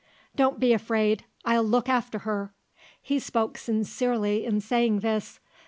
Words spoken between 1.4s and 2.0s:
I'll look